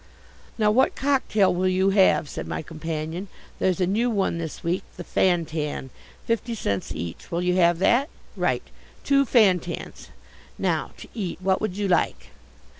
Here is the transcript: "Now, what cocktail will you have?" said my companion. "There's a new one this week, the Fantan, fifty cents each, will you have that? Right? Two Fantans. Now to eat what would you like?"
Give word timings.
"Now, 0.57 0.71
what 0.71 0.95
cocktail 0.95 1.53
will 1.53 1.67
you 1.67 1.91
have?" 1.91 2.27
said 2.27 2.47
my 2.47 2.63
companion. 2.63 3.27
"There's 3.59 3.79
a 3.79 3.85
new 3.85 4.09
one 4.09 4.39
this 4.39 4.63
week, 4.63 4.81
the 4.97 5.03
Fantan, 5.03 5.91
fifty 6.25 6.55
cents 6.55 6.91
each, 6.95 7.29
will 7.29 7.43
you 7.43 7.57
have 7.57 7.77
that? 7.77 8.09
Right? 8.35 8.63
Two 9.03 9.25
Fantans. 9.25 10.07
Now 10.57 10.89
to 10.97 11.07
eat 11.13 11.37
what 11.39 11.61
would 11.61 11.77
you 11.77 11.87
like?" 11.87 12.29